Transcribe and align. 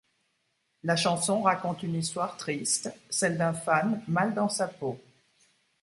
La 0.81 0.95
chanson 0.95 1.43
raconte 1.43 1.83
une 1.83 1.93
histoire 1.93 2.35
triste, 2.35 2.91
celle 3.11 3.37
d'un 3.37 3.53
fan 3.53 4.01
mal 4.07 4.33
dans 4.33 4.49
sa 4.49 4.67
peau. 4.67 4.99